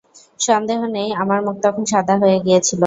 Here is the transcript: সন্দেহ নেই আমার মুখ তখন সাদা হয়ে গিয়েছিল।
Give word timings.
সন্দেহ 0.39 0.79
নেই 0.95 1.09
আমার 1.21 1.39
মুখ 1.45 1.55
তখন 1.65 1.83
সাদা 1.91 2.15
হয়ে 2.21 2.37
গিয়েছিল। 2.45 2.79